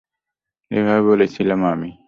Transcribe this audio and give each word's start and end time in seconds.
এভাবে 0.71 1.01
বলেছিলাম 1.09 1.59
আমি! 1.65 1.91